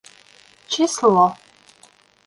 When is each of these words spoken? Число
Число 0.71 1.23